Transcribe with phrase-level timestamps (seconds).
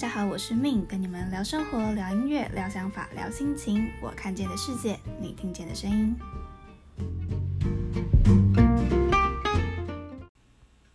[0.00, 3.90] 大家好，我是 Min，跟你们聊生活、聊音乐、聊想法、聊心情。
[4.00, 6.16] 我看见的世界，你听见的声音。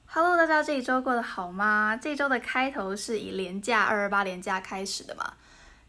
[0.05, 2.00] Hello，大家这一周过得好吗？
[2.02, 5.34] 这一周的开头是以廉价二二八廉价开始的嘛？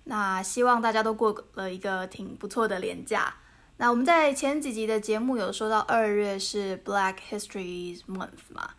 [0.03, 3.33] 那希望大家都过了一个挺不错的廉价。
[3.77, 8.70] 那我们在前几集的节目有说到，二月是 Black History Month 嘛？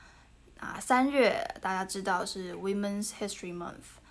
[0.60, 4.04] 啊，三月大家知道是 Women's History Month。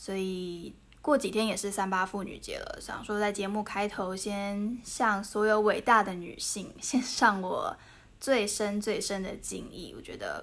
[0.00, 7.76] 所以过几天也是三八妇女节了，想说在节目开头先向所有伟大的女性献上我
[8.18, 9.92] 最深最深的敬意。
[9.94, 10.42] 我觉得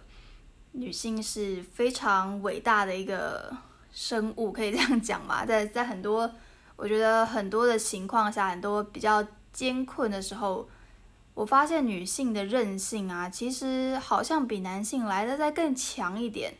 [0.74, 3.52] 女性是非常伟大的一个
[3.92, 5.44] 生物，可以这样讲吗？
[5.44, 6.32] 在在很多
[6.76, 10.70] 我觉得很多的情况下，很多比较艰困的时候，
[11.34, 16.54] 我发现女性的韧性啊，其实好像比男性来的再更强一点。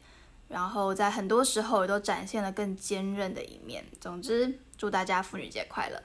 [0.48, 3.84] 然后在很多时候也都展现了更坚韧的一面。
[4.00, 6.02] 总之，祝大家妇女节快乐。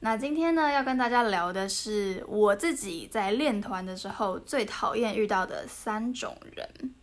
[0.00, 6.94] 那今天呢，要跟大家聊的是我自己在练团的时候最讨厌遇到的三种人。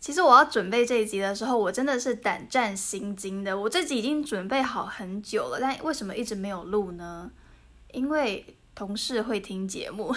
[0.00, 3.56] 其实我要准备这一集的时候，我真的是胆战心惊的。
[3.56, 7.30] 我这集已经准备好很久了，但为什么一直没有录呢？
[7.92, 10.12] 因为同事会听节目，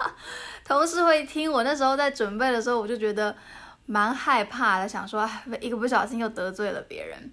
[0.66, 1.50] 同事会听。
[1.50, 3.34] 我那时候在准备的时候，我就觉得。
[3.86, 5.28] 蛮害怕的，想说
[5.60, 7.30] 一个不小心又得罪了别人。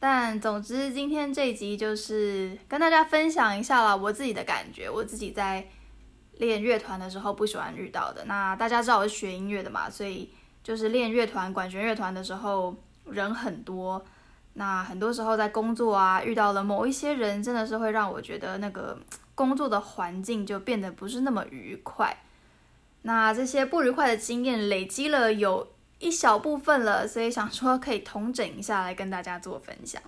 [0.00, 5.66] 但总之，今天这一集就是跟大家分享一下啦，我自己的感觉，我自己在
[6.38, 8.24] 练乐团的时候不喜欢遇到的。
[8.26, 10.30] 那大家知道我是学音乐的嘛，所以
[10.62, 12.74] 就是练乐团、管弦乐团的时候
[13.06, 14.04] 人很多。
[14.54, 18.98] 那很多时候在工作啊，遇到了某一些人，真的是会让我觉得那个
[19.34, 22.14] 工作的环境就变得不是那么愉快。
[23.02, 25.68] 那这些不愉快的经验累积了有。
[25.98, 30.02] 一小部分了，所以想说可以统整一下来跟大家做分享。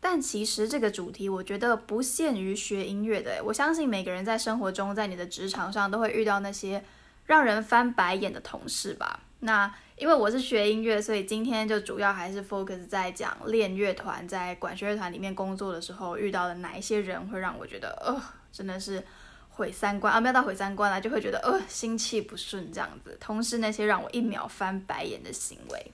[0.00, 3.42] 但其实这个主题，我觉得不限于学音乐的。
[3.44, 6.84] 我相信每个人在生活中，在你的职场上都会遇到那些
[7.24, 9.20] 让人翻白眼的同事吧。
[9.40, 18.22] 那因为我是学音乐，所以今天就主要还是 focus 在讲练乐团，在管弦乐团里面工作的时候遇到的哪一些人会让我觉得，呃。
[18.56, 19.04] 真的是
[19.50, 20.18] 毁三观啊！
[20.18, 23.14] 没有到毁三观了，就会觉得呃心气不顺这样子。
[23.20, 25.92] 同时那些让我一秒翻白眼的行为，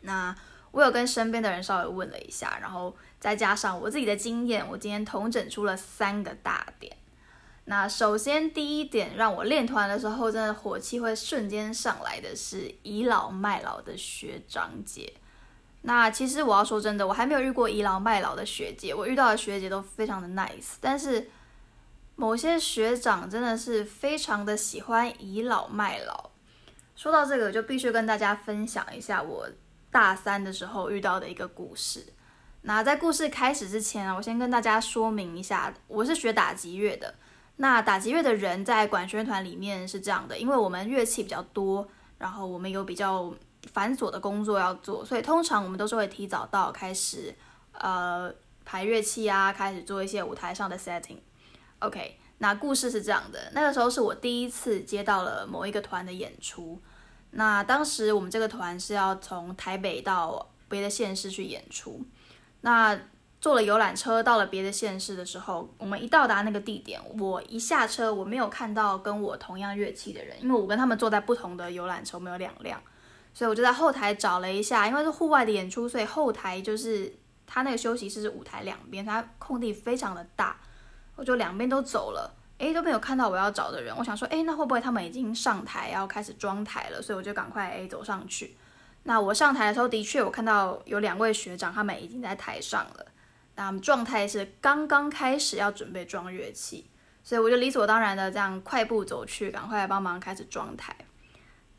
[0.00, 0.34] 那
[0.70, 6.96] 我有跟身边的人稍微问了一下，然后再加上我自己的经验，我今天统整出了三个大点。
[7.64, 15.12] 那首先第一点，让我练团的时候真的火气会瞬间上来的是倚老卖老的学长姐。
[15.82, 21.30] 那其实我要说真的，我还没有遇过倚老卖老的学姐，我遇到的学姐都非常的 nice，但是。
[22.20, 26.30] 某些学长真的是非常的喜欢倚老卖老。
[26.96, 29.48] 说到这个，就必须跟大家分享一下我
[29.88, 32.12] 大三的时候遇到的一个故事。
[32.62, 37.14] 那在故事开始之前啊，我先跟大家说明一下，我是学打击乐的。
[37.54, 43.32] 那打击乐的人在管弦团里面是这样的，因为我们乐器比较多，然后我们有比较
[43.72, 47.32] 繁琐的工作要做，所以通常我们都是会提早到开始，
[47.70, 51.18] 呃，排乐器啊，开始做一些舞台上的 setting。
[51.80, 53.50] OK，那故事是这样的。
[53.52, 56.80] 那个时候是我第一次接到了某一个团的演出。
[57.30, 62.04] 那当时我们这个团是要从台北到别的县市去演出。
[62.62, 62.98] 那
[63.40, 72.82] 坐了游览车到了别的县市的时候，我们一到达那个地点，我一下车，我没有看到跟我同样乐器的人，因为我跟他们坐在不同的游览车，我们有两辆，
[73.32, 77.14] 所以我就在后台找了一下，因为是户外的演出，所以后台就是
[77.46, 80.58] 他那个休息室是舞台两边，它空地非常的大。
[81.18, 83.92] 我就两边都走了，诶，都没有看到我要找的人。
[83.96, 87.02] 我想说，诶，那会不会他们已经上台要开始装台了？
[87.02, 88.56] 所以我就赶快诶走上去。
[89.02, 93.06] 那我上台的时候，的确我看到有两位学长，他们已经在台上了。
[93.56, 96.88] 那状态是刚刚开始要准备装乐器，
[97.24, 100.94] 所以我就理所当然的这样快步走去，赶快帮忙开始装台。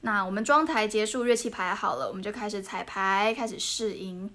[0.01, 4.30] 那我们装台结束，乐器排好了，我们就开始彩排，开始试音。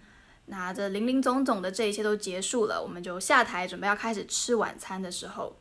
[0.46, 5.56] 那这零零总总的这一切都结束了，我们就下台准备要开始吃晚餐的时候，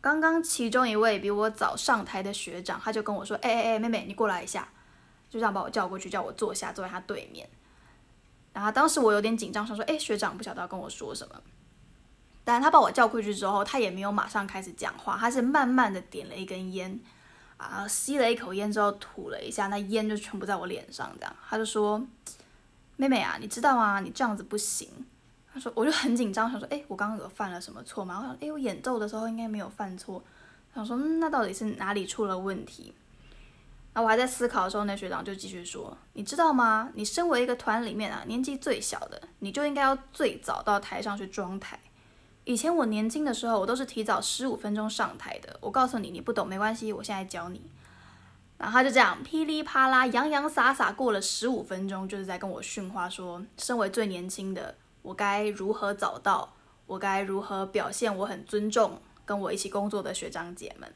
[0.00, 4.68] 刚刚其中一位比我早上台的学长，他就跟我说：“哎哎哎，妹妹，你过来一下。”
[5.28, 7.48] 就这样把我叫过去，叫我坐下，坐在他对面。
[8.52, 11.34] 然后当时我有点紧张，想说：“哎，学长不晓得要跟我说什么。”
[12.44, 17.00] 但他把我叫过去之后，他也没有马上开始讲话，他是慢慢的点了一根烟，
[17.56, 22.00] 啊，吸了一口烟之后吐了一下，那烟就全部在我脸上，这样他就说。
[22.96, 24.00] 妹妹啊，你知道吗？
[24.00, 24.88] 你这样子不行。
[25.52, 28.18] 他说，我就很紧张，想说，哎，我刚刚有犯了什么错吗？
[28.18, 30.22] 我想，哎，我演奏的时候应该没有犯错。
[30.74, 32.92] 想说，那到底是哪里出了问题？
[33.94, 36.90] 那我还在思考的时候，那学长就继续说：“你知道吗？
[36.94, 41.80] 你身为一个团里面啊，年纪最小的，你就应该要最早到台上去装台。
[42.44, 45.56] 以前我年轻的时候，我都是提早十五分钟上台的。
[45.62, 47.62] 我告诉你，你不懂没关系，我现在教你。”
[48.58, 56.54] 然后他就这样噼里啪啦、洋洋洒洒过了十五分钟，就是在跟我训话，说身为最年轻的，我该如何找到，
[56.86, 60.92] 我该如何表现，我很尊重跟我一起工作的学长姐们。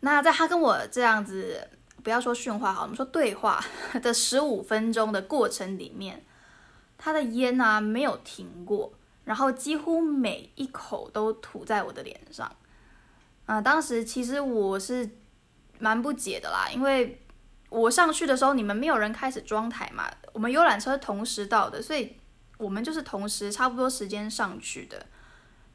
[0.00, 1.68] 那在他跟我这样子。
[2.02, 3.64] 不要说训话好，我们说对话
[4.02, 6.24] 的十五分钟的过程里面，
[6.98, 8.92] 他的烟啊没有停过，
[9.24, 12.50] 然后几乎每一口都吐在我的脸上。
[13.46, 15.08] 啊，当时其实我是
[15.82, 17.20] 蛮不解的啦，因为
[17.68, 22.16] 我上去的时候你们没有人开始装台嘛，我们游览车同时到的，所以
[22.56, 25.04] 我们就是同时差不多时间上去的。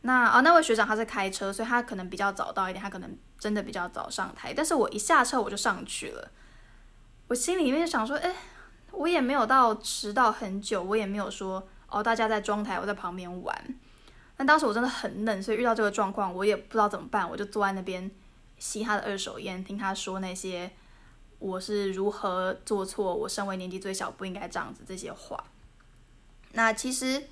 [0.02, 3.18] 那啊，那位学长他是开车，所以他可能比较早到一点，他可能。
[3.40, 6.32] 真的比较早上台，但是我一下车我就上去了。
[7.28, 8.34] 我心里面想说，哎，
[8.90, 13.56] 我也没有到迟到很久，我也没有说哦，大家在装台，我在旁边玩。
[14.36, 18.10] 但当时我真的很嫩，所以遇到这个状况，我也不知道怎么办，我就坐在那边
[18.58, 20.72] 吸他的二手烟，听他说那些
[21.40, 25.44] 我是如何做错，我身为年纪最小不应该这样子这些话。
[26.54, 27.28] 那其实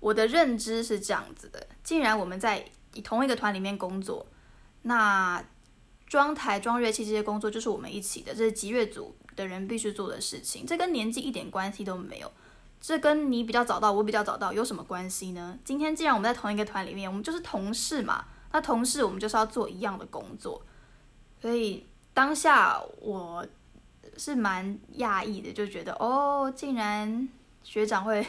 [0.00, 2.64] 我的认知是这样子的，既然我们在
[3.02, 4.26] 同一个团里面工作。
[4.82, 5.42] 那
[6.06, 12.30] 装台装乐器这些工作就是我们一起的，这是集乐组的人必须做的事情，这跟年纪一点关系都没有。
[12.80, 15.58] 这跟你比较早到，我比较早到有什么关系呢？
[15.64, 18.26] 今天既然我们在同一个团里面，我们就是同事嘛。
[18.56, 20.62] 那同事我们就是要做一样的工作，
[21.42, 23.46] 所以当下我
[24.16, 27.28] 是蛮讶异的，就觉得哦，竟然
[27.62, 28.26] 学长会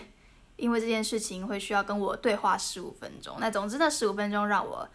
[0.58, 3.38] 因为这件事情会需要跟我对话十五分钟。
[3.40, 4.86] 那总之那十五分钟让我。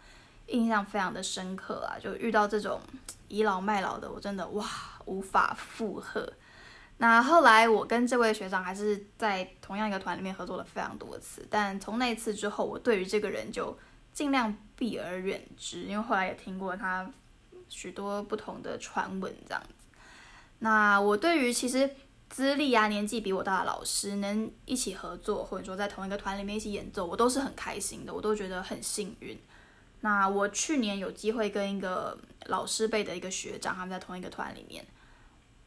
[0.47, 2.77] 印象非常的深刻啊，就遇到这种
[3.29, 4.67] 倚老卖老的，我真的哇
[5.05, 6.31] 无法负荷。
[6.97, 13.75] 那后来我跟这位学长还是在同样一个团里面合作了非常多次，但从那次之后，我对于这个人就
[14.13, 17.11] 尽量避而远之，因为后来也听过他
[17.67, 19.69] 许多不同的传闻这样子。
[20.59, 21.89] 那我对于其实
[22.29, 29.37] 资历啊、年纪比我大的老师能一起合作，或者说在同一个团里面一起演奏，我都是很开心的，我都觉得很幸运。
[30.01, 34.85] 那我去年有机会跟一个老师辈的一个学长，他们在同一个团里面，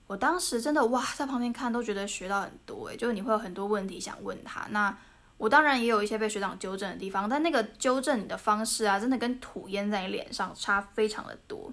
[0.06, 4.66] 我当时真的哇，在旁边看都觉得学到很多诶，就是你会有很多问题想问他。
[4.70, 4.96] 那
[5.38, 11.72] 我当然也有一些被学长纠正的地方，但那个纠正你的方式啊，真的跟吐烟在你脸上差非常的多。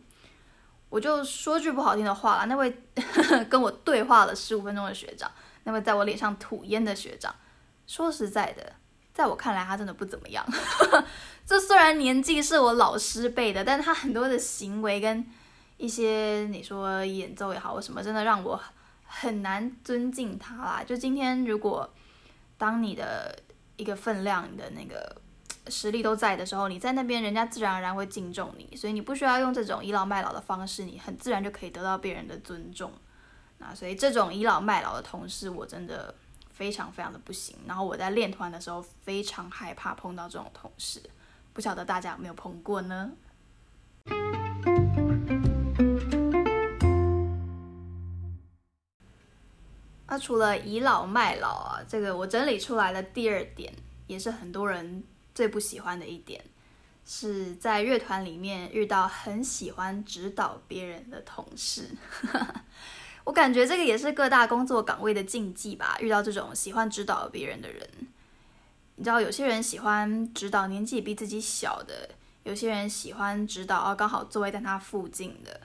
[0.89, 2.75] 我就说句不好听的话啦，那位
[3.49, 5.31] 跟我对话了十五分钟的学长，
[5.63, 7.33] 那位在我脸上吐烟的学长，
[7.87, 8.73] 说实在的。
[9.13, 10.43] 在我看来，他真的不怎么样。
[11.45, 15.23] 这虽然年纪是我老师辈的，但他很多的行为跟
[15.77, 18.59] 一些你说演奏也好什么，真的让我
[19.05, 20.83] 很难尊敬他啦。
[20.83, 21.87] 就今天，如果
[22.57, 23.37] 当你的
[23.83, 25.15] 一个分量、你的那个
[25.67, 28.75] 实力都在的时候，你在那边，人家自然而然会敬重你。
[28.75, 32.91] 所以你不需要用这种倚老卖老的方式，你很自然就可以得到别人的尊重。
[33.59, 36.15] 那所以这种倚老卖老的同事，我真的。
[36.53, 41.01] 非常非常的不行，然后我在练团的时候非常害怕碰到这种同事，
[41.51, 43.11] 不晓得大家有没有碰过呢？
[50.13, 53.73] 那除了倚老卖老啊，这个我整理出来的第二点，
[54.05, 55.03] 也是很多人
[55.33, 56.39] 最不喜欢的一点，
[57.03, 61.89] 是在乐团里面遇到很喜欢指导别人的同事。
[63.25, 65.97] 我感觉这个也是各大工作岗位的禁忌吧。
[65.99, 67.89] 遇到这种喜欢指导别人的人，
[68.97, 72.07] 你知道，有些人喜欢指导年纪比自己小的，
[72.43, 75.61] 有些人喜欢指导啊刚好座位在他附近的。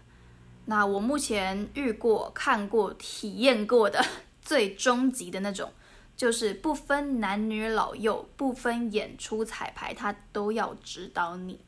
[0.65, 4.03] 那我目前遇过、看过、体验过的
[4.49, 5.71] 最终极的那种，
[6.17, 11.61] 就是不分男女老幼，不分演出彩排，他都要指导你。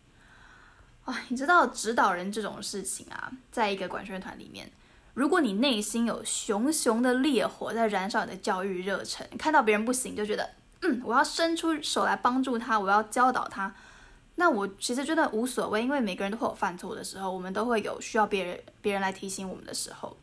[1.05, 4.71] 啊，你知道指导人这种事情啊，在一个管弦团里面。
[5.13, 10.49] 如果你内心有熊熊的烈火在燃烧你的教育热忱，看到别人不行就觉得，
[10.81, 13.75] 嗯，我要伸出手来帮助他，我要教导他，
[14.37, 20.17] 那我其实真的无所谓，因为每个人都会有犯错的时候，我们都会有需要别人别人来提醒我们的时候。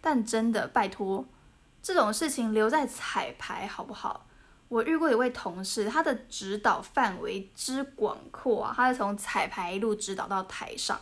[0.00, 1.26] 但真的拜托，
[1.82, 4.26] 这种事情留在彩排好不好？
[4.68, 11.00] 我遇过一位同事，他的指导范围之广阔啊，他是从彩排一路指导到台上。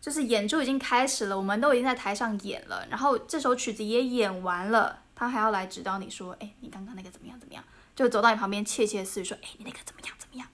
[0.00, 7.62] 就是演出已经开始了，我们都已经在台上演了，然后这首曲子也演完了，他还要来指导你说，哎，你刚刚那个怎么样怎么样？
[7.96, 10.46] 就走到你旁边窃窃私语说，哎，你那个怎么样怎么样？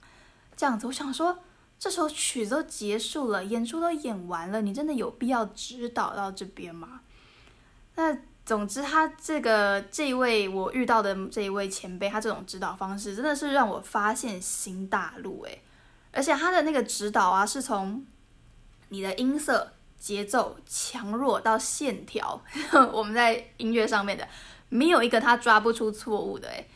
[0.57, 1.37] 这样子，我想说，
[1.77, 7.01] 这首曲子都结束了，演出都演完了，你真的有必要指导到这边吗？
[7.93, 15.63] 那总之，他这个这一位我遇到的这一位前辈，他这种指导方式真的是让我发现新大陆诶，
[16.11, 18.05] 而且他的那个指导啊，是从
[18.89, 22.39] 你的音色、节奏、强弱到线条，
[22.93, 24.27] 我们在音乐上面的
[24.69, 26.69] 没有一个他抓不出错误的诶，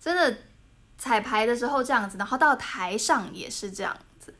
[0.00, 0.38] 真的
[0.98, 4.34] 彩排的时候这样子，然后到台上也是这样子，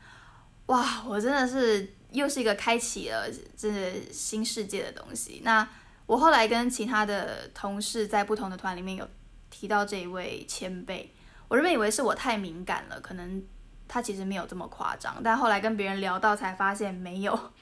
[0.66, 5.42] 哇，我真的是又是一个开启了真的新世界的东西。
[5.44, 5.68] 那。
[6.06, 9.08] 我后来跟其他的同事在不同的团里面有
[9.50, 11.14] 提到这一位前辈，
[11.48, 13.42] 我原本以为是我太敏感了，可能
[13.88, 17.52] 他其实没有这么夸张，但后来跟别人聊到才发现没有，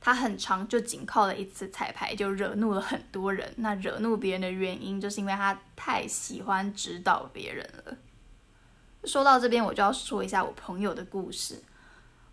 [0.00, 3.52] 他很长就仅靠了一次彩排就惹怒了很多人。
[3.56, 7.96] 那惹怒别人的原因就是因为他太喜欢指导别人了。
[9.04, 11.62] 说到这边，我就要说一下我朋友的故事。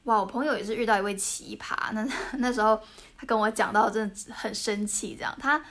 [0.08, 2.82] 哇，我朋友也是遇到一位奇葩，那那时候
[3.18, 5.18] 他跟我讲到，真的很生气。
[5.18, 5.62] 这样，他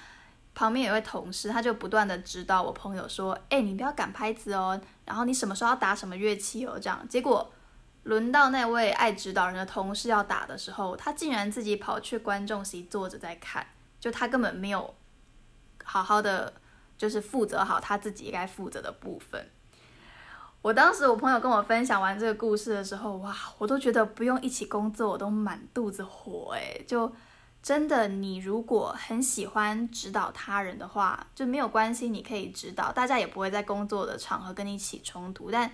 [0.54, 7.50] 旁边有位同事，他就不断的指导我朋友说：“哎，你不要赶拍子哦，然后你什么时候要打什么乐器哦。”这样，结果
[8.02, 13.66] 轮到那位爱指导人的同事要打的时候，他竟然自己跑去观众席坐着在看，
[13.98, 14.94] 就他根本没有
[15.82, 16.52] 好好的
[16.98, 19.50] 就是负责好他自己该负责的部分。
[20.66, 27.12] 我当时我朋友跟我分享完这个故事的时候，哇，我都觉得不用一起工作，我都满肚子火诶，就
[27.62, 35.52] 真的，你如果很喜欢指导他人的话，就没有关系，你可以指导，大家也不会在工作的场合跟你起冲突。
[35.52, 35.70] 但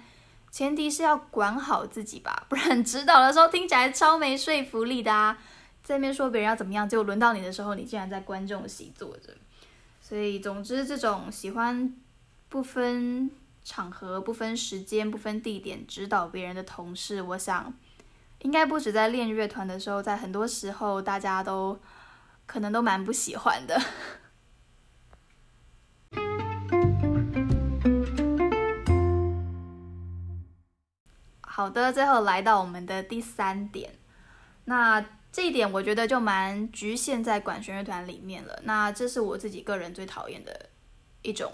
[0.50, 5.38] 前提是要管好自己吧，不然指导的时候听起来超没说服力的啊。
[5.82, 9.32] 在那边说别人要怎么样，结果轮到你的时候，你竟然在观众席坐着。
[10.02, 11.96] 所以，总之，这种喜欢
[12.50, 13.30] 不分。
[13.64, 17.73] 场合不分时间、不分地点指导别人的同事，我想
[18.40, 21.81] 应该不止在练乐团的时候，在很多时候大家都
[22.47, 23.81] 可能都蛮不喜欢的。
[31.42, 33.95] 好的，最后来到我们的第三点，
[34.64, 38.61] 那这一点我觉得就蛮局限在管弦乐团里面了。
[38.64, 40.71] 那这是我自己个人最讨厌的
[41.23, 41.52] 一种。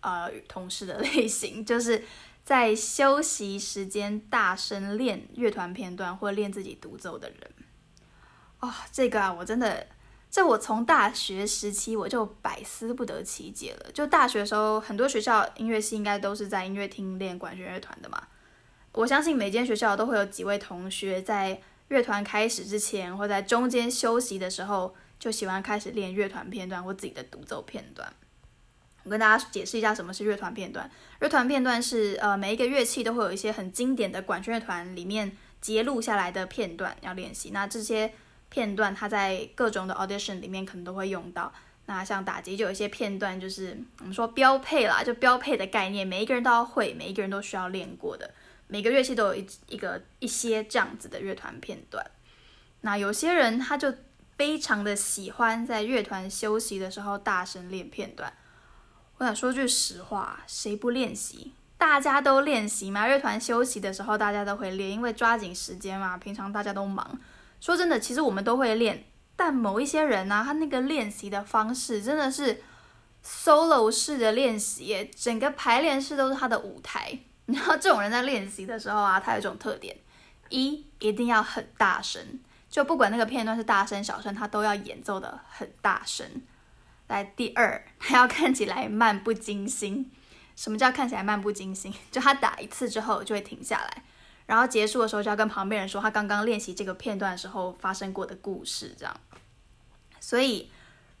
[0.00, 2.02] 呃，同事的类型 就是
[2.42, 7.38] 在休息时间大声练乐团片段或练自己独奏的人。
[8.60, 9.86] 哦，这个啊，我真的，
[10.30, 13.90] 这我从大学时期我就百思不得其解了。
[13.92, 18.28] 就大学的时候，很多学校音乐系应该都是在音乐厅练管弦乐团的嘛。
[18.92, 28.12] 我相信每间学校都会有几位同学在乐团开始之前或在中间休息的时候，就喜欢开始练乐团片段或自己的独奏片段。
[29.10, 30.88] 我跟大家解释一下什么是乐团片段。
[31.18, 37.50] 乐团片段是呃每一个乐器都会有一些很经典的管弦乐团里面截录下来的片段要练习。
[37.50, 38.12] 那这些
[38.50, 41.52] 片段它在各种的 audition 里面可能都会用到。
[41.86, 48.30] 那像打击就有一些片段就是我们说标配啦，就标配的概念，每一个人都要会，每一个人都需要练过的。
[48.68, 52.08] 每个乐器都有一一个一些这样子的乐团片段。
[52.82, 53.92] 那有些人他就
[54.38, 58.32] 非常的喜欢在乐团休息的时候大声练片段。
[59.20, 61.52] 我想说句实话，谁不练习？
[61.76, 63.06] 大家都练习嘛。
[63.06, 66.16] 乐团休息的时候，大家都会练，因为抓紧时间嘛。
[66.16, 67.20] 平常大家都忙。
[67.60, 69.04] 说真的，其实我们都会练，
[69.36, 72.62] 但某一些人呢，他那个练习的方式真的是
[73.22, 77.18] solo 式的练习，整个排练室都是他的舞台。
[77.44, 79.94] 然后这种人在练习的时候啊，他有一种特点：
[80.48, 86.26] 一一定要很大声，就不管那个片段是大声小声，他都要演奏的很大声。
[87.10, 90.10] 来第二，他要看起来漫不经心。
[90.56, 91.92] 什么叫看起来漫不经心？
[92.10, 94.02] 就他打一次之后就会停下来，
[94.46, 99.16] 然后结束的时候就要跟旁边人说他刚刚练习这个片段的时候发生过的故事，这样。
[100.20, 100.70] 所以，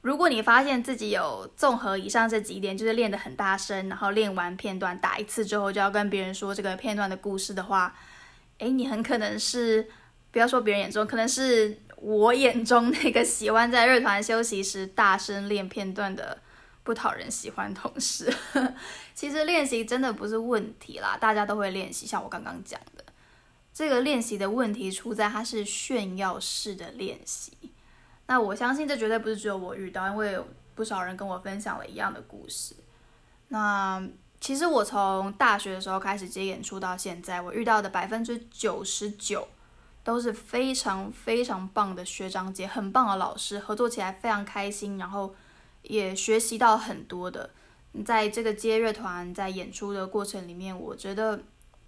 [0.02, 7.96] 如果你发现自己有综合以上这几点，就是练得很大声，然后练完片段打一次之后就要跟别人说这个片段的故事的话，
[8.58, 9.88] 诶，你很可能是，
[10.30, 11.80] 不要说别人眼中，可能是。
[12.00, 16.38] 我眼中那个喜欢在乐团休息时大声练片段的
[16.82, 18.32] 不讨人喜欢同事，
[19.14, 22.06] 其实练习真的不是问题啦，大家都会练习。
[22.06, 23.04] 像我刚刚讲的，
[23.74, 27.52] 这个练习的问题出在它是炫耀式的练习。
[28.26, 32.74] 那我相信这绝对不是只有我遇到，因为有不少人跟我分享了一样的故事。
[33.48, 34.02] 那
[34.40, 39.46] 其实我从大学的时候开始接演出到现在，我遇到的百分之九十九。
[40.02, 45.34] 都是非常非常棒的学长姐，很棒的老师，合作起来非常开心，然后
[45.82, 47.50] 也学习到很多的。
[48.04, 51.40] 在这个接乐团在演出的过程里面，我觉得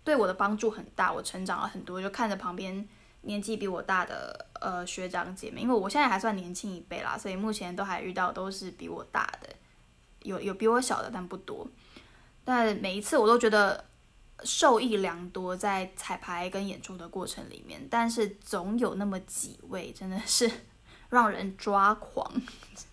[0.02, 2.86] 对我的帮助很大，我成长了很多，就看着旁边
[3.20, 9.48] 年纪比我大的呃学长姐妹，因为我现在还算年轻一辈啦，所以目前都还遇到都是比我大的，
[10.22, 11.66] 有有比我小的，但不多。
[12.44, 13.84] 但每一次我都觉得
[14.44, 20.50] 受益良多，在彩排跟演出的过程里面，但是总有那么几位真的是
[21.10, 22.30] 让人抓狂。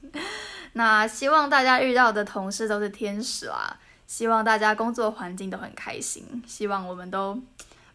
[0.73, 3.79] 那希望大家遇到的同事都是天使啦。
[4.05, 7.39] 希望大家工作环境都很开心，希望我们都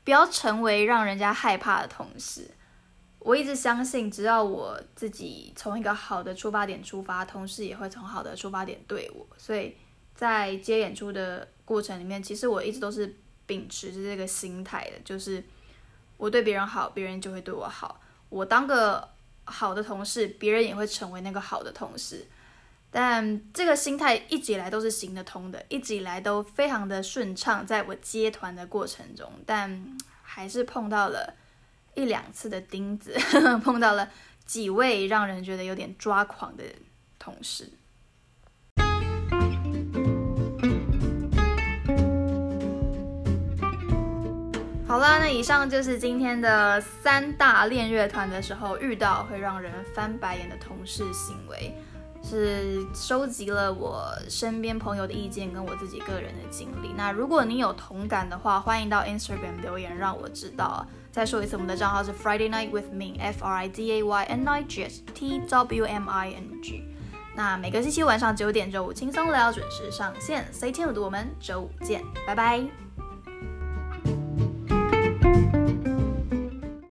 [0.04, 2.48] 不要成为让人家害怕的同事。
[3.18, 9.26] 我一直相信，只要我自己从一个好的出发点出发，同事也会从好的出发点对我。
[9.36, 9.76] 所以
[10.14, 13.16] 在接演出的过程里面，其实我一直都是
[13.46, 15.42] 秉持着这个心态的，就是
[16.16, 18.00] 我对别人好，别人就会对我好。
[18.28, 19.08] 我当个
[19.44, 22.26] 好的同事，别人也会成为那个好的同事。
[22.90, 31.34] 但这个心态一直以来都是行得通的，一直以来都非常的顺畅，在我接团的过程中，但还是碰到了
[31.94, 33.12] 一两次的钉子，
[33.64, 34.08] 碰到了
[34.46, 36.62] 几位让人觉得有点抓狂的
[37.18, 37.68] 同事。
[44.94, 51.74] 好啦，那以上就是今天的三大练乐团的时候遇到会让人翻白眼的同事行为。
[52.22, 56.92] 是收集了我身边朋友的意见跟我自己个人的经历。
[56.96, 60.86] 那如果你有同感的话，欢迎到 Instagram 留言让我知道。
[61.10, 65.84] 再说一次，我们的账号是 Friday Night with Me，F R I D A Y N I G S T W
[65.86, 66.84] M I N G。
[67.34, 72.83] 那每个星期晚上九点周五轻松聊准时上线，Stay tuned，我们周五见，拜拜。